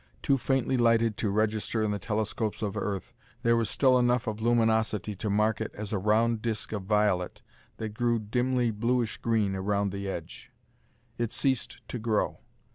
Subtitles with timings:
[0.23, 3.13] Too faintly lighted to register in the telescopes of Earth,
[3.43, 7.43] there was still enough of luminosity to mark it as a round disc of violet
[7.77, 10.51] that grew dimly bluish green around the edge.
[11.19, 12.39] It ceased to grow.